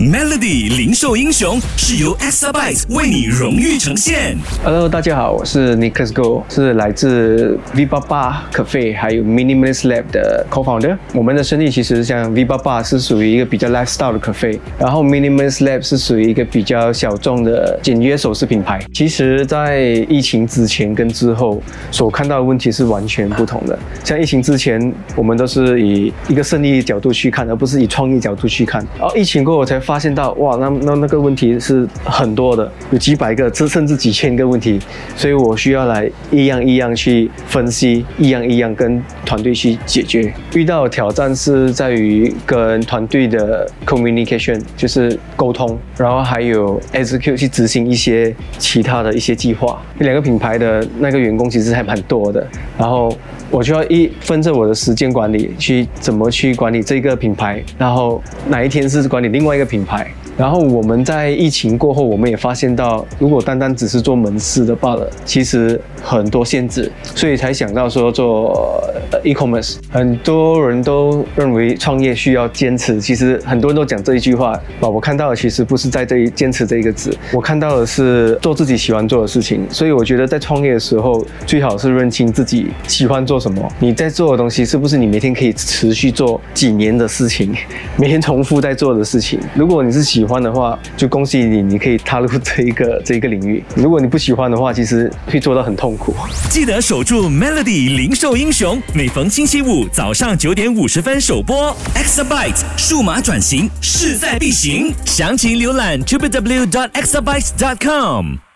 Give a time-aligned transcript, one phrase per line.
[0.00, 4.34] Melody 零售英雄是由 Exabyte 为你荣誉呈现。
[4.64, 10.96] Hello，大家好，我是 Nicholas Go，是来自 V 八八 Cafe 还有 Minimalist Lab 的 co-founder。
[11.12, 18.80] 我们的生意其实像 V 八八是属于一个比较 lifestyle 的 cafe，然后 Minimalist Lab 是属于一个比较小众的简约首饰品牌。
[18.94, 23.78] 其实，在疫情之前跟之后所看到的问题是完全不同的。
[24.02, 24.80] 像疫情之前，
[25.14, 28.82] 我们都是以一个生意角度去看，而不是以创意角度去看。
[28.98, 34.78] 然后疫情过后，我才发现到，哇，那那那个问题是很多的，有几百个，这甚至几千个问题，
[35.16, 40.32] 所以我需要来一样一样去分析，一样一样跟团队去解决。
[40.54, 49.82] 遇到的挑战是在于跟团队的 communication，就是沟通，然后还有 execute 去执行一些其他的一些计划。
[49.98, 52.46] 两个品牌的那个员工其实还蛮多的，
[52.78, 53.12] 然后
[53.50, 60.06] 我就要一分着我的时间管理，去怎么去管理这个品牌，然后哪一天是管理另外一个品品牌。
[60.36, 68.82] 然后我们在疫情过后，我们也发现到，如果单单只是做门市的罢了，其实很多限制，所以才想到说做
[69.22, 69.76] e-commerce。
[69.90, 74.52] 很多人都认为创业需要坚持，其实很多人都讲这一句话。
[74.80, 79.66] 啊，我看到的其实不是在这一坚持这一个字，我看到的是做自己喜欢做的事情。
[79.70, 87.54] 所以我觉得在创业的时候，最好是认清自己喜欢做什么，你在做的东西是不是你每天可以持续做几年的事情，
[87.98, 89.38] 每天重复在做的事情。
[89.54, 93.62] 如如果你是喜欢的话，就恭喜你，你可以踏入这一个这一个领域。
[93.76, 96.12] 如果你不喜欢的话，其实会做到很痛苦。
[96.50, 101.72] 记得守住 Melody 零售英雄，每逢星期五早上九点五十分首播。
[101.94, 108.49] Exabyte 数码转型势在必行，详情浏览 www.exabyte.com。